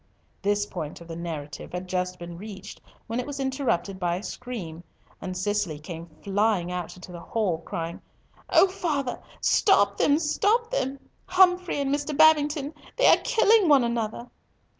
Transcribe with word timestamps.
This 0.41 0.65
point 0.65 0.99
of 0.99 1.07
the 1.07 1.15
narrative 1.15 1.73
had 1.73 1.87
just 1.87 2.17
been 2.17 2.35
reached 2.35 2.81
when 3.05 3.19
it 3.19 3.27
was 3.27 3.39
interrupted 3.39 3.99
by 3.99 4.15
a 4.15 4.23
scream, 4.23 4.83
and 5.21 5.37
Cicely 5.37 5.77
came 5.77 6.07
flying 6.23 6.71
into 6.71 7.11
the 7.11 7.19
hall, 7.19 7.59
crying, 7.59 8.01
"O 8.49 8.67
father, 8.67 9.19
father, 9.43 10.17
stop 10.17 10.71
them! 10.71 10.97
Humfrey 11.27 11.79
and 11.79 11.93
Mr. 11.93 12.17
Babington! 12.17 12.73
They 12.97 13.05
are 13.05 13.21
killing 13.23 13.69
one 13.69 13.83
another." 13.83 14.31